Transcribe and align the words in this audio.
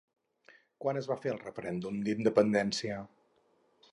Quan 0.85 0.99
es 1.01 1.09
va 1.11 1.17
fer 1.25 1.33
el 1.33 1.41
referèndum 1.43 2.01
d'independència? 2.09 2.99